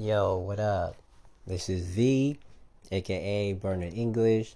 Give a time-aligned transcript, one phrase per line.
[0.00, 0.94] Yo, what up?
[1.44, 2.38] This is V,
[2.92, 4.54] aka Vernon English.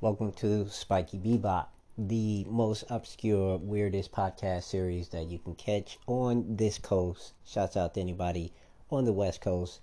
[0.00, 6.56] Welcome to Spiky Bebop, the most obscure, weirdest podcast series that you can catch on
[6.56, 7.32] this coast.
[7.46, 8.52] Shouts out to anybody
[8.90, 9.82] on the West Coast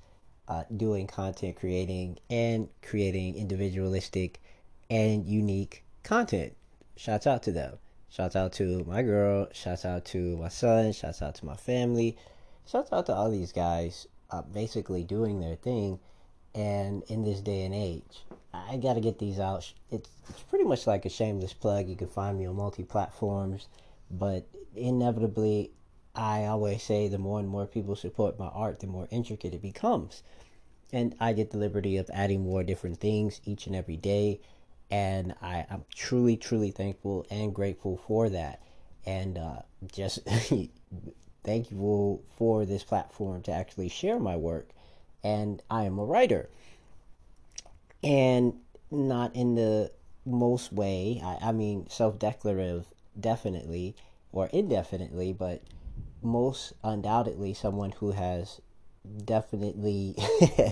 [0.49, 4.41] uh, doing content creating and creating individualistic
[4.89, 6.57] and unique content.
[6.97, 7.77] Shouts out to them.
[8.09, 9.47] Shouts out to my girl.
[9.53, 10.91] Shouts out to my son.
[10.91, 12.17] Shouts out to my family.
[12.69, 15.99] Shouts out to all these guys uh, basically doing their thing.
[16.55, 19.71] And in this day and age, I got to get these out.
[19.91, 21.87] It's, it's pretty much like a shameless plug.
[21.87, 23.67] You can find me on multi platforms,
[24.09, 25.71] but inevitably,
[26.15, 29.61] I always say the more and more people support my art, the more intricate it
[29.61, 30.23] becomes.
[30.91, 34.41] And I get the liberty of adding more different things each and every day.
[34.89, 38.63] And I, am truly, truly thankful and grateful for that.
[39.05, 40.19] And uh, just
[41.43, 44.69] thankful for this platform to actually share my work.
[45.23, 46.49] And I am a writer.
[48.03, 48.53] And
[48.91, 49.91] not in the
[50.25, 52.85] most way, I, I mean, self declarative,
[53.19, 53.95] definitely,
[54.31, 55.61] or indefinitely, but
[56.21, 58.61] most undoubtedly someone who has
[59.25, 60.15] definitely,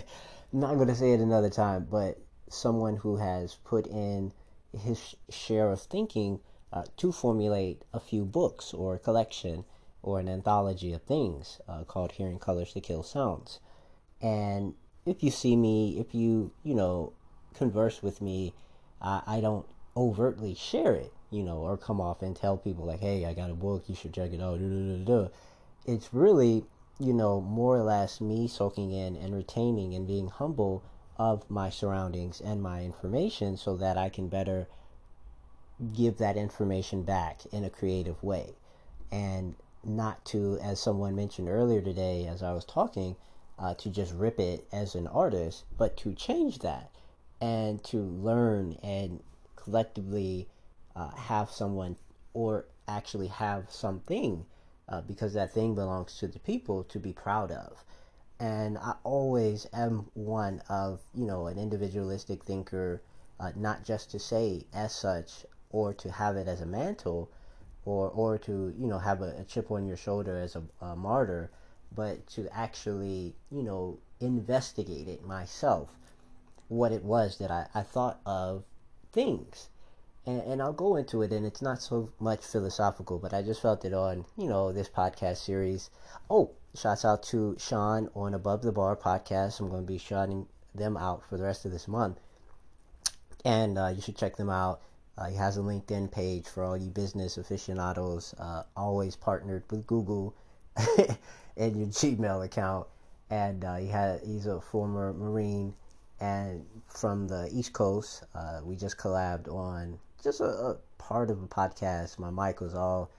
[0.54, 4.32] not going to say it another time, but someone who has put in
[4.78, 6.40] his share of thinking
[6.72, 9.66] uh, to formulate a few books or a collection
[10.02, 13.60] or an anthology of things uh, called Hearing Colors to Kill Sounds.
[14.22, 14.74] And
[15.06, 17.14] if you see me, if you, you know,
[17.54, 18.54] converse with me,
[19.02, 23.00] uh, I don't overtly share it, you know, or come off and tell people, like,
[23.00, 24.60] hey, I got a book, you should check it out.
[25.86, 26.66] It's really,
[27.00, 30.84] you know, more or less me soaking in and retaining and being humble
[31.18, 34.68] of my surroundings and my information so that I can better
[35.94, 38.56] give that information back in a creative way.
[39.12, 39.56] And
[39.88, 43.16] not to, as someone mentioned earlier today, as I was talking,
[43.58, 46.92] uh, to just rip it as an artist, but to change that
[47.42, 49.22] and to learn and
[49.56, 50.48] collectively
[50.96, 51.96] uh, have someone
[52.34, 54.46] or actually have something
[54.90, 57.84] uh, because that thing belongs to the people to be proud of.
[58.40, 63.02] And I always am one of, you know, an individualistic thinker,
[63.40, 67.30] uh, not just to say as such or to have it as a mantle,
[67.88, 70.96] or or to you know have a, a chip on your shoulder as a, a,
[70.96, 71.50] martyr,
[71.96, 75.90] but to actually you know investigate it myself,
[76.68, 78.66] what it was that I, I thought of
[79.14, 79.70] things,
[80.26, 83.62] and, and I'll go into it, and it's not so much philosophical, but I just
[83.62, 85.90] felt it on you know this podcast series.
[86.30, 89.62] Oh, shouts out to Sean on Above the Bar podcast.
[89.62, 90.46] I'm going to be shouting
[90.76, 92.20] them out for the rest of this month,
[93.46, 94.82] and uh, you should check them out.
[95.18, 98.34] Uh, he has a LinkedIn page for all you business aficionados.
[98.40, 100.36] Uh, always partnered with Google
[101.58, 102.88] and your Gmail account.
[103.30, 105.74] And uh, he had he's a former Marine
[106.20, 108.24] and from the East Coast.
[108.64, 112.20] We just collabed on just a, a, part of a podcast.
[112.20, 113.10] My mic was all,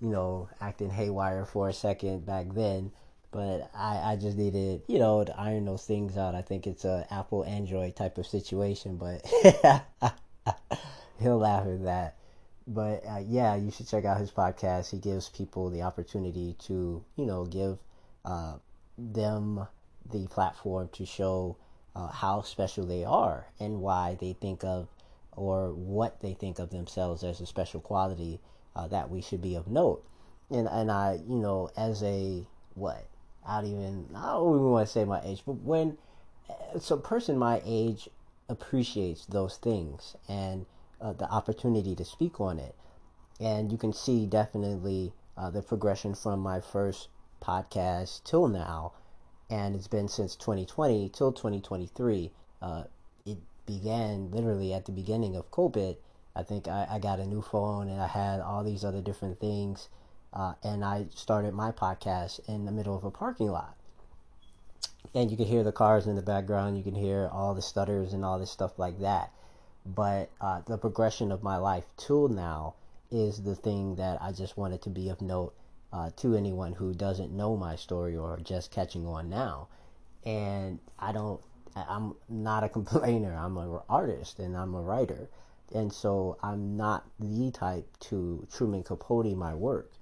[0.00, 2.92] you know, acting haywire for a second back then.
[3.30, 6.34] But I, I just needed, you know, to iron those things out.
[6.34, 9.22] I think it's a Apple Android type of situation, but
[11.20, 12.16] he'll laugh at that.
[12.66, 14.90] But uh, yeah, you should check out his podcast.
[14.90, 17.78] He gives people the opportunity to, you know, give
[18.24, 18.56] uh,
[18.98, 19.66] them
[20.10, 21.56] the platform to show
[21.96, 24.88] uh, how special they are and why they think of
[25.32, 28.40] or what they think of themselves as a special quality
[28.76, 30.04] uh, that we should be of note.
[30.50, 33.06] And and I, you know, as a what
[33.46, 35.96] I don't even I don't even want to say my age, but when
[36.50, 38.08] uh, some person my age
[38.48, 40.66] appreciates those things and
[41.00, 42.74] uh, the opportunity to speak on it.
[43.40, 47.08] And you can see definitely uh, the progression from my first
[47.40, 48.92] podcast till now.
[49.50, 52.32] And it's been since 2020 till 2023.
[52.60, 52.84] Uh,
[53.24, 55.96] it began literally at the beginning of COVID.
[56.34, 59.40] I think I, I got a new phone and I had all these other different
[59.40, 59.88] things.
[60.32, 63.76] Uh, and I started my podcast in the middle of a parking lot.
[65.14, 66.76] And you can hear the cars in the background.
[66.76, 69.30] You can hear all the stutters and all this stuff like that
[69.86, 72.74] but uh, the progression of my life till now
[73.10, 75.54] is the thing that I just wanted to be of note
[75.92, 79.68] uh, to anyone who doesn't know my story or just catching on now.
[80.24, 81.40] And I don't,
[81.74, 83.34] I'm not a complainer.
[83.34, 85.28] I'm an artist and I'm a writer.
[85.74, 89.92] And so I'm not the type to Truman Capote my work.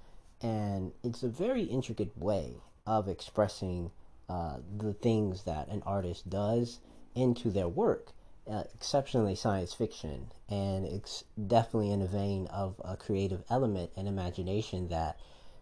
[0.40, 2.54] And it's a very intricate way
[2.86, 3.90] of expressing
[4.28, 6.80] uh, the things that an artist does
[7.14, 8.12] into their work
[8.50, 14.06] uh, exceptionally science fiction, and it's definitely in the vein of a creative element and
[14.08, 15.18] imagination that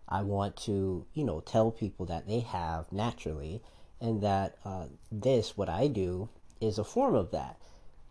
[0.09, 3.63] I want to, you know, tell people that they have naturally,
[4.01, 6.29] and that uh, this, what I do,
[6.61, 7.59] is a form of that.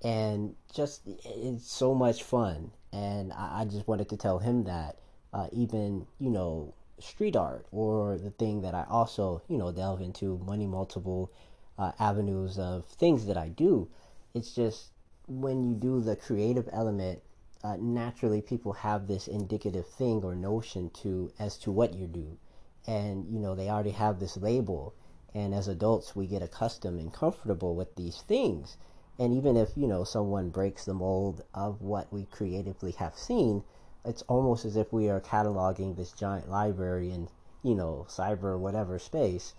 [0.04, 2.72] And just, it's so much fun.
[2.92, 4.98] And I, I just wanted to tell him that
[5.34, 10.02] uh, even, you know, street art or the thing that I also, you know, delve
[10.02, 11.32] into many multiple
[11.78, 13.88] uh, avenues of things that I do.
[14.36, 14.88] It's just
[15.28, 17.22] when you do the creative element,
[17.64, 22.40] uh, naturally people have this indicative thing or notion to as to what you do,
[22.88, 24.96] and you know they already have this label.
[25.36, 28.76] And as adults, we get accustomed and comfortable with these things.
[29.20, 33.64] And even if you know someone breaks the mold of what we creatively have seen,
[34.04, 37.30] it's almost as if we are cataloging this giant library in
[37.62, 39.54] you know cyber whatever space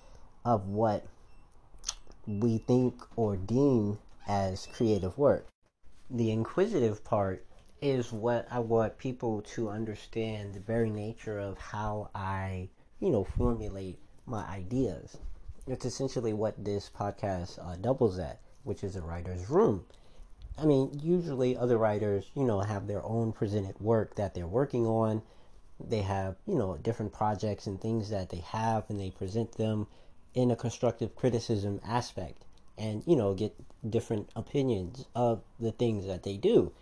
[0.45, 1.07] of what
[2.27, 5.47] we think or deem as creative work.
[6.11, 7.45] The inquisitive part
[7.81, 12.69] is what I want people to understand the very nature of how I,
[13.01, 15.19] you know, formulate my ideas.
[15.67, 19.85] It's essentially what this podcast uh, doubles at, which is a writer's room.
[20.57, 24.87] I mean, usually other writers, you know, have their own presented work that they're working
[24.87, 25.23] on.
[25.81, 29.89] They have, you know, different projects and things that they have, and they present them
[30.33, 32.44] in a constructive criticism aspect
[32.77, 33.55] and, you know, get
[33.89, 36.73] different opinions of the things that they do.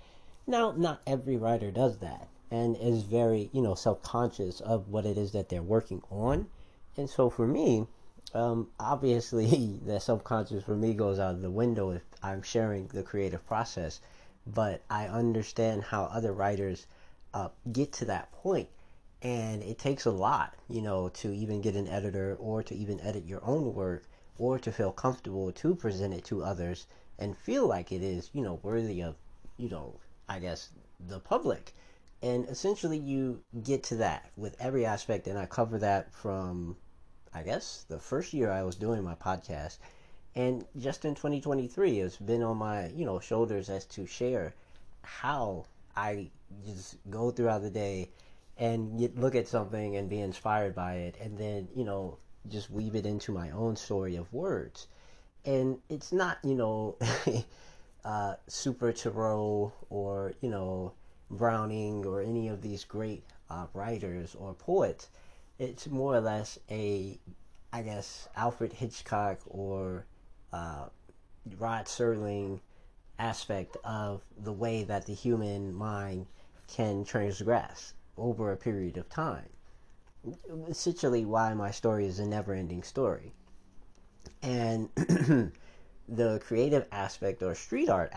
[0.46, 5.06] Now, not every writer does that and is very, you know, self conscious of what
[5.06, 6.48] it is that they're working on.
[6.96, 7.86] And so for me,
[8.34, 12.88] um, obviously, the self conscious for me goes out of the window if I'm sharing
[12.88, 14.00] the creative process.
[14.46, 16.86] But I understand how other writers
[17.32, 18.28] uh, get to that.
[19.22, 23.00] And it takes a lot, you know, to even get an editor or to even
[23.00, 24.02] edit your own work
[24.42, 26.86] or to feel comfortable to present it to others
[27.18, 29.14] and feel like it is, you know, worthy of,
[29.56, 29.94] you know,
[30.28, 30.70] I guess
[31.08, 31.74] the public.
[32.22, 36.76] And essentially, you get to that with every aspect, and I cover that from
[37.34, 39.78] I guess, the first year I was doing my podcast.
[40.34, 44.54] And just in 2023, it's been on my, you know, shoulders as to share
[45.02, 45.64] how
[45.96, 46.30] I
[46.66, 48.10] just go throughout the day
[48.58, 52.18] and look at something and be inspired by it and then, you know,
[52.48, 54.88] just weave it into my own story of words.
[55.44, 56.96] And it's not, you know,
[58.04, 60.92] uh, Super Thoreau or, you know,
[61.30, 65.08] Browning or any of these great uh, writers or poets
[65.62, 67.18] it's more or less a,
[67.72, 70.06] I guess, Alfred Hitchcock or
[70.52, 70.86] uh,
[71.58, 72.60] Rod Serling
[73.18, 76.26] aspect of the way that the human mind
[76.66, 79.48] can transgress over a period of time.
[80.68, 83.32] Essentially, why my story is a never ending story.
[84.42, 84.88] And
[86.08, 88.12] the creative aspect or street art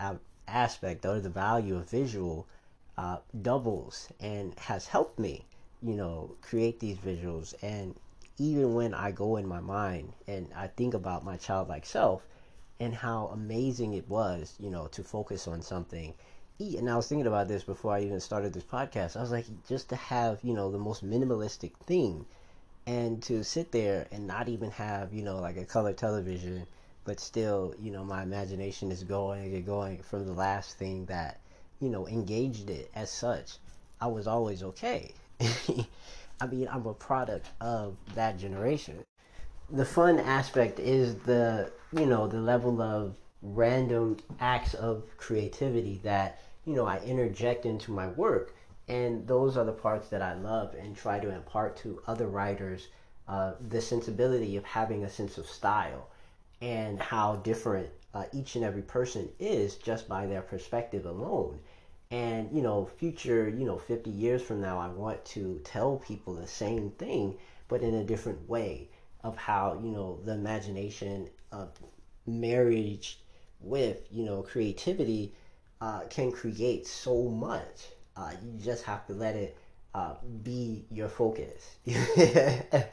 [0.46, 2.46] aspect or the value of visual
[2.96, 5.46] uh, doubles and has helped me
[5.82, 7.54] you know, create these visuals.
[7.62, 7.94] And
[8.38, 12.26] even when I go in my mind and I think about my childlike self
[12.80, 16.14] and how amazing it was, you know, to focus on something.
[16.58, 19.16] And I was thinking about this before I even started this podcast.
[19.16, 22.24] I was like, just to have, you know, the most minimalistic thing
[22.86, 26.66] and to sit there and not even have, you know, like a color television,
[27.04, 31.40] but still, you know, my imagination is going and going from the last thing that,
[31.80, 33.58] you know, engaged it as such.
[34.00, 35.12] I was always okay.
[36.40, 39.04] I mean, I'm a product of that generation.
[39.68, 46.40] The fun aspect is the, you know, the level of random acts of creativity that,
[46.66, 48.54] you know, I interject into my work.
[48.88, 52.88] And those are the parts that I love and try to impart to other writers
[53.26, 56.08] uh, the sensibility of having a sense of style
[56.60, 61.58] and how different uh, each and every person is just by their perspective alone
[62.10, 66.34] and you know future you know 50 years from now i want to tell people
[66.34, 67.36] the same thing
[67.68, 68.88] but in a different way
[69.24, 71.70] of how you know the imagination of
[72.26, 73.18] marriage
[73.60, 75.34] with you know creativity
[75.80, 79.56] uh, can create so much uh, you just have to let it
[79.94, 81.76] uh, be your focus.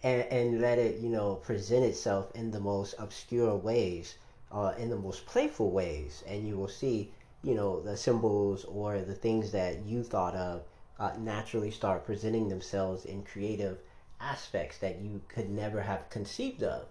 [0.00, 4.14] And, and let it you know present itself in the most obscure ways
[4.52, 6.22] uh, in the most playful ways.
[6.24, 7.10] And you will see
[7.42, 10.62] you know the symbols or the things that you thought of
[11.00, 13.78] uh, naturally start presenting themselves in creative
[14.20, 16.86] aspects that you could never have conceived of.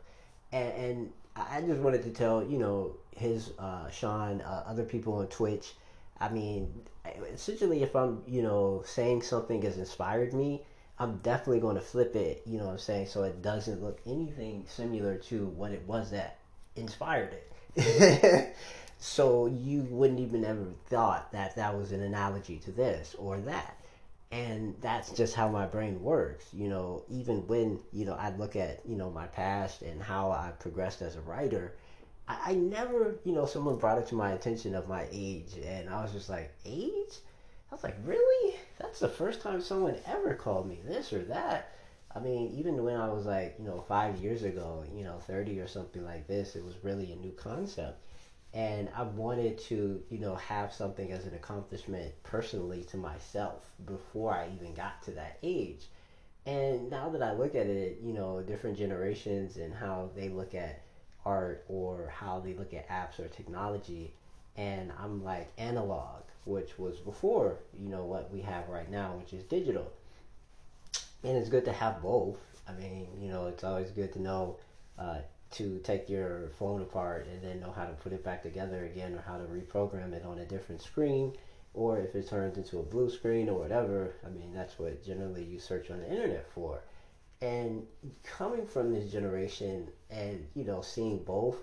[0.51, 1.13] And, and
[1.51, 5.73] i just wanted to tell you know his uh, sean uh, other people on twitch.
[6.19, 6.71] I mean
[7.33, 10.61] essentially if i'm you know saying something has inspired me
[10.99, 13.07] i'm definitely going to flip it you know what i'm saying?
[13.07, 16.39] So it doesn't look anything similar to what it was that
[16.75, 17.35] inspired
[17.75, 18.55] it.
[18.99, 23.77] So you wouldn't even ever thought that that was an analogy to this or that.
[24.31, 28.55] And that's just how my brain works you know even when you know i look
[28.55, 31.73] at you know my past and how i progressed as a writer
[32.27, 35.89] I, I never you know someone brought it to my attention of my age and
[35.89, 37.13] i was just like age?
[37.71, 38.55] I was like really?
[38.79, 41.71] That's the first time someone ever called me this or that?
[42.15, 45.59] I mean even when i was like you know five years ago you know 30
[45.59, 48.01] or something like this it was really a new concept
[48.57, 54.33] and I wanted to, you know, have something as an accomplishment personally to myself before
[54.33, 55.85] I even got to that age.
[56.47, 60.55] And now that I look at it, you know, different generations and how they look
[60.55, 60.81] at
[61.23, 64.11] art or how they look at apps or technology,
[64.55, 69.33] and I'm like analog, which was before, you know, what we have right now, which
[69.33, 69.91] is digital.
[71.23, 72.39] And it's good to have both.
[72.67, 74.57] I mean, you know, it's always good to know
[74.97, 75.19] uh,
[75.51, 79.13] to take your phone apart and then know how to put it back together again
[79.13, 81.35] or how to reprogram it on a different screen.
[81.73, 85.43] Or if it turns into a blue screen or whatever i mean that's what generally
[85.43, 86.81] you search on the internet for.
[87.41, 87.85] And
[88.23, 91.57] coming from this generation and you know seeing both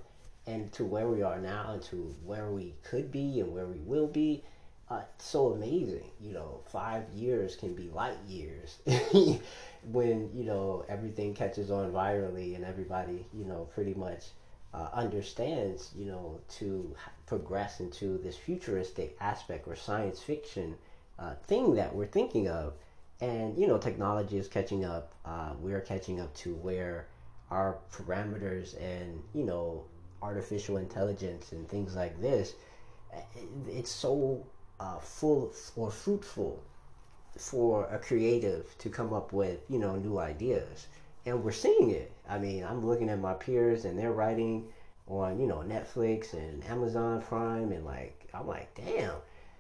[0.47, 3.79] and to where we are now and to where we could be and where we
[3.79, 4.45] will be
[4.91, 6.11] uh, so amazing.
[6.21, 8.79] You know, five years can be light years
[9.87, 14.26] when you know everything catches on virally and everybody you know pretty much
[14.73, 16.95] uh, understands you know to
[17.26, 20.76] progress into this futuristic aspect or science fiction
[21.19, 22.75] uh, thing that we're thinking of.
[23.21, 25.14] And you know, technology is catching up.
[25.25, 27.07] Uh, we're catching up to where
[27.50, 29.85] our parameters and you know
[30.23, 32.55] artificial intelligence and things like this.
[33.12, 33.21] Eh,
[33.69, 34.45] it's so
[34.81, 36.62] uh, full or fruitful
[37.37, 40.87] for a creative to come up with you know new ideas.
[41.26, 42.12] And we're seeing it.
[42.29, 44.67] I mean i'm looking at my peers and they're writing
[45.07, 49.17] on you know netflix and amazon prime and like i'm like damn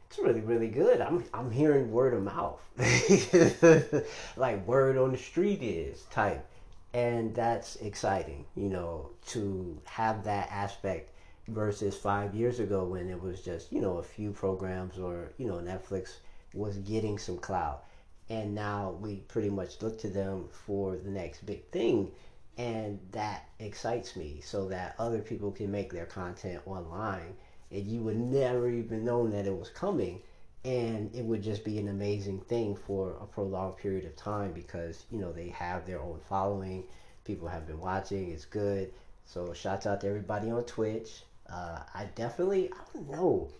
[0.08, 1.00] it's really really good.
[1.00, 2.60] I'm i'm hearing word of mouth.
[4.36, 6.46] Like word on the street is type.
[6.92, 11.10] And that's exciting you know to have that aspect
[11.48, 15.46] versus five years ago when it was just you know a few programs or you
[15.46, 16.18] know Netflix
[16.54, 17.84] was getting some clout,
[18.28, 22.10] and now we pretty much look to them for the next big thing,
[22.56, 27.34] and that excites me so that other people can make their content online,
[27.70, 30.20] and you would never even know that it was coming.
[30.64, 35.04] And it would just be an amazing thing for a prolonged period of time because
[35.10, 36.84] you know they have their own following,
[37.24, 38.30] people have been watching.
[38.30, 38.92] It's good.
[39.26, 41.22] So shouts out to everybody on Twitch.
[41.50, 43.50] Uh, I definitely, I don't know.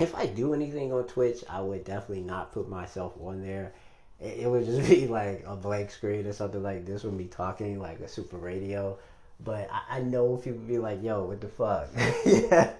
[0.00, 3.72] If I do anything on Twitch, I would definitely not put myself on there.
[4.18, 7.26] It, it would just be like a blank screen or something like this with me
[7.26, 8.98] talking like a super radio.
[9.40, 11.88] But I, I know people be like, yo, what the fuck?
[12.26, 12.72] yeah.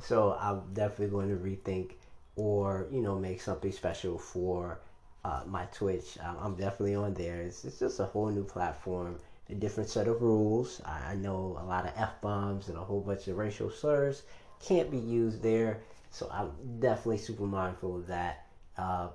[0.00, 1.92] So I'm definitely going to rethink
[2.36, 4.80] or, you know, make something special for
[5.24, 6.18] uh, my Twitch.
[6.22, 7.42] I'm, I'm definitely on there.
[7.42, 9.18] It's, it's just a whole new platform
[9.50, 10.80] a different set of rules.
[10.84, 14.22] I know a lot of F bombs and a whole bunch of racial slurs
[14.60, 15.80] can't be used there.
[16.12, 18.46] So I'm definitely super mindful of that.
[18.78, 19.08] Uh,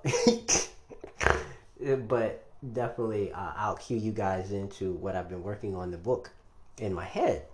[2.08, 6.32] but definitely, uh, I'll cue you guys into what I've been working on the book
[6.78, 7.46] in my head.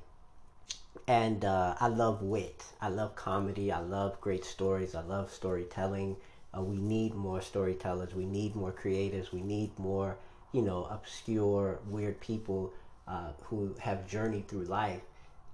[1.08, 2.64] And uh, I love wit.
[2.82, 3.72] I love comedy.
[3.72, 4.96] I love great stories.
[4.96, 6.16] I love storytelling.
[6.58, 8.16] Uh, we need more storytellers.
[8.16, 9.32] We need more creatives.
[9.32, 10.18] We need more
[10.54, 12.74] you know, obscure, weird people
[13.08, 15.02] uh, who have journeyed through life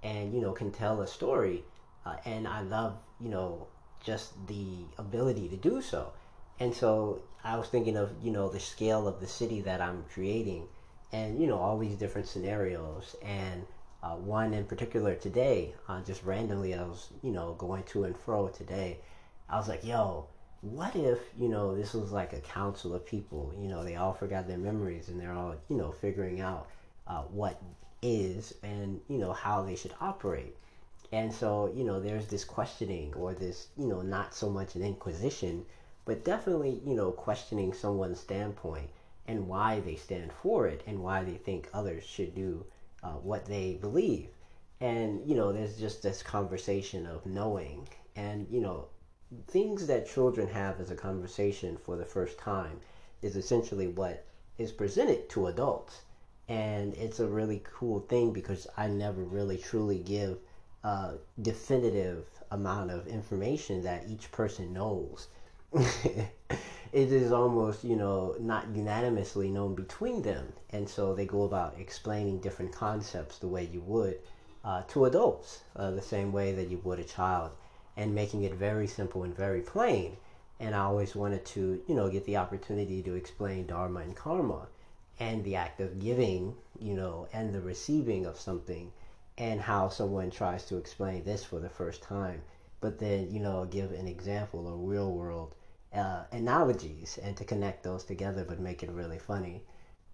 [0.02, 1.64] and, you know, can tell a story.
[2.06, 3.66] Uh, and I love, you know,
[4.02, 6.12] just the ability to do so.
[6.58, 10.04] And so I was thinking of, you know, the scale of the city that I'm
[10.12, 10.66] creating
[11.12, 13.16] and, you know, all these different scenarios.
[13.22, 13.64] And
[14.02, 18.16] uh, one in particular today, uh, just randomly, I was, you know, going to and
[18.16, 18.98] fro today.
[19.48, 20.26] I was like, yo,
[20.62, 24.12] what if you know this was like a council of people you know they all
[24.12, 26.68] forgot their memories and they're all you know figuring out
[27.06, 27.60] uh, what
[28.02, 30.56] is and you know how they should operate
[31.12, 34.82] and so you know there's this questioning or this you know not so much an
[34.82, 35.64] inquisition
[36.04, 38.90] but definitely you know questioning someone's standpoint
[39.26, 42.64] and why they stand for it and why they think others should do
[43.02, 44.28] uh, what they believe
[44.80, 48.86] and you know there's just this conversation of knowing and you know
[49.46, 52.80] things that children have as a conversation for the first time
[53.22, 54.24] is essentially what
[54.58, 56.00] is presented to adults.
[56.48, 60.38] And it's a really cool thing because I never really truly give
[60.82, 65.28] a definitive amount of information that each person knows.
[65.74, 66.32] it
[66.92, 70.52] is almost, you know, not unanimously known between them.
[70.70, 74.18] And so they go about explaining different concepts the way you would
[74.64, 77.52] uh, to adults, uh, the same way that you would a child
[77.96, 80.16] and making it very simple and very plain.
[80.58, 84.68] and I always wanted to, you know, get the opportunity to explain Dharma and Karma
[85.18, 88.92] and the act of giving, you know, and the receiving of something
[89.40, 92.42] and how someone tries to explain this for the first time,
[92.80, 95.56] but then, you know, give an example or real world
[95.94, 99.64] uh, analogies and to connect those together, but make it really funny.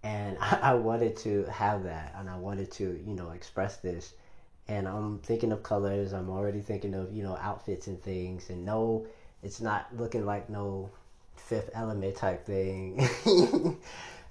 [0.03, 4.15] And I, I wanted to have that and I wanted to, you know, express this
[4.69, 6.13] and I'm thinking of colors.
[6.13, 9.07] I'm already thinking of you know outfits and things, and no,
[9.43, 10.91] it's not looking like no
[11.37, 13.07] Fifth Element type thing.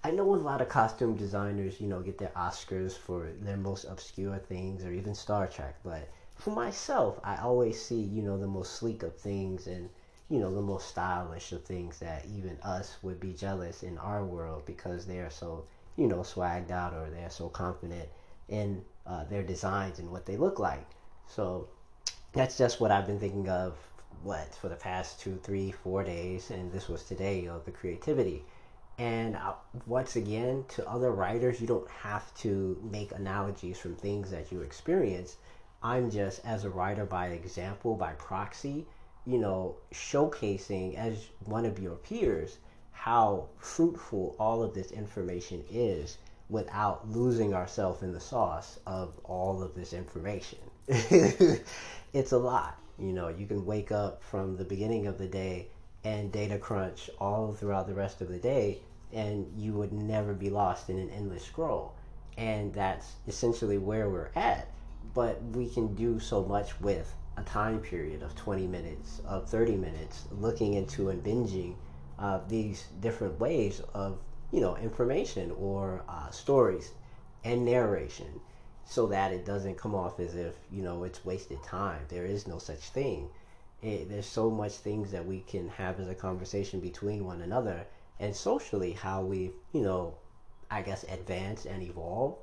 [0.06, 3.86] I know a lot of costume designers, you know, get their Oscars for their most
[3.86, 5.78] obscure things, or even Star Trek.
[5.84, 9.90] But for myself, I always see you know the most sleek of things and
[10.30, 14.24] you know the most stylish of things that even us would be jealous in our
[14.24, 18.08] world because they are so you know swagged out or they're so confident
[18.48, 20.86] in uh, their designs and what they look like.
[21.26, 21.68] So
[22.32, 23.76] that's just what I've been thinking of.
[24.22, 28.46] What for the past two, three, four days, and this was today of the creativity.
[28.98, 29.54] And uh,
[29.86, 34.62] once again, to other writers, you don't have to make analogies from things that you
[34.62, 35.38] experience.
[35.84, 38.86] I'm just, as a writer by example, by proxy,
[39.26, 42.58] you know, showcasing as one of your peers
[42.92, 46.18] how fruitful all of this information is
[46.50, 50.60] without losing ourselves in the sauce of all of this information.
[50.88, 52.80] it's a lot.
[52.98, 55.68] You know, you can wake up from the beginning of the day
[56.06, 58.80] and data crunch all throughout the rest of the day,
[59.12, 61.94] and you would never be lost in an endless scroll.
[62.38, 64.70] And that's essentially where we're at.
[65.14, 69.76] But we can do so much with a time period of 20 minutes, of 30
[69.76, 71.76] minutes, looking into and binging
[72.18, 74.18] uh, these different ways of
[74.52, 76.92] you know, information or uh, stories
[77.44, 78.40] and narration
[78.86, 82.00] so that it doesn't come off as if, you know, it's wasted time.
[82.08, 83.30] There is no such thing.
[83.86, 87.86] It, there's so much things that we can have as a conversation between one another
[88.20, 90.16] and socially how we, you know,
[90.72, 92.38] I guess advance and evolve.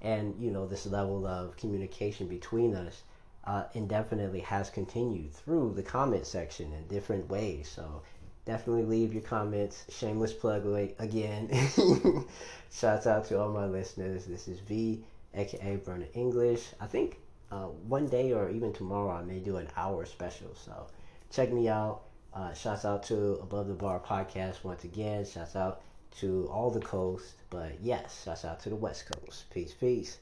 [0.00, 3.02] And, you know, this level of communication between us
[3.44, 7.68] uh, indefinitely has continued through the comment section in different ways.
[7.68, 8.02] So
[8.44, 9.84] definitely leave your comments.
[9.88, 10.66] Shameless plug
[10.98, 11.48] again.
[12.72, 14.26] Shouts out to all my listeners.
[14.26, 16.66] This is V, aka Vernon English.
[16.80, 17.18] I think
[17.50, 20.54] uh, one day or even tomorrow I may do an hour special.
[20.54, 20.86] So
[21.30, 22.02] check me out.
[22.32, 25.24] Uh, shouts out to Above the Bar podcast once again.
[25.24, 25.82] Shouts out
[26.20, 27.34] to all the coast.
[27.50, 29.44] But yes, shouts out to the West Coast.
[29.50, 30.18] Peace, peace.